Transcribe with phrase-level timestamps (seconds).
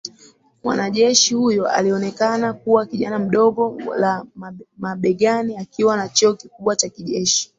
[0.63, 4.25] Mwanajeshi huyo alionekana kuwa kijana mdogo la
[4.77, 7.49] mabegani akiwa na cheo kikubwa cha kijeshi